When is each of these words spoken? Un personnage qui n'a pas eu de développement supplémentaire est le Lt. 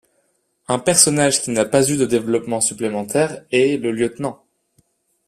Un 0.67 0.79
personnage 0.79 1.43
qui 1.43 1.51
n'a 1.51 1.63
pas 1.63 1.87
eu 1.91 1.95
de 1.95 2.07
développement 2.07 2.59
supplémentaire 2.59 3.45
est 3.51 3.77
le 3.77 3.91
Lt. 3.91 4.23